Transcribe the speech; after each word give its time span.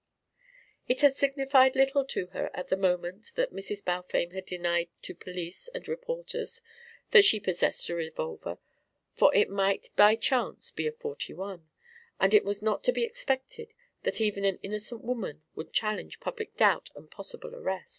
It 0.87 1.01
had 1.01 1.13
signified 1.13 1.75
little 1.75 2.03
to 2.05 2.25
her 2.33 2.49
at 2.55 2.69
the 2.69 2.75
moment 2.75 3.33
that 3.35 3.53
Mrs. 3.53 3.85
Balfame 3.85 4.33
had 4.33 4.45
denied 4.47 4.89
to 5.03 5.13
police 5.13 5.67
and 5.75 5.87
reporters 5.87 6.63
that 7.11 7.23
she 7.23 7.39
possessed 7.39 7.87
a 7.87 7.93
revolver, 7.93 8.57
for 9.13 9.31
it 9.35 9.47
might 9.47 9.91
by 9.95 10.15
chance 10.15 10.71
be 10.71 10.87
a 10.87 10.91
.41, 10.91 11.67
and 12.19 12.33
it 12.33 12.43
was 12.43 12.63
not 12.63 12.83
to 12.85 12.91
be 12.91 13.03
expected 13.03 13.75
that 14.01 14.19
even 14.19 14.43
an 14.43 14.57
innocent 14.63 15.03
woman 15.03 15.43
would 15.53 15.71
challenge 15.71 16.19
public 16.19 16.57
doubt 16.57 16.89
and 16.95 17.11
possible 17.11 17.53
arrest. 17.55 17.89